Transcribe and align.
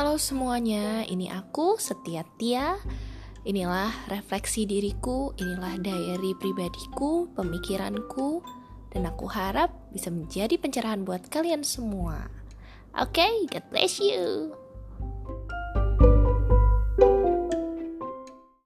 Halo 0.00 0.16
semuanya, 0.16 1.04
ini 1.04 1.28
aku 1.28 1.76
Setia 1.76 2.24
Tia. 2.40 2.80
Inilah 3.44 3.92
refleksi 4.08 4.64
diriku, 4.64 5.36
inilah 5.36 5.76
diary 5.76 6.32
pribadiku, 6.40 7.28
pemikiranku, 7.36 8.40
dan 8.96 9.04
aku 9.04 9.28
harap 9.28 9.68
bisa 9.92 10.08
menjadi 10.08 10.56
pencerahan 10.56 11.04
buat 11.04 11.28
kalian 11.28 11.60
semua. 11.60 12.32
Oke, 12.96 13.20
okay, 13.20 13.44
God 13.52 13.68
bless 13.68 14.00
you. 14.00 14.56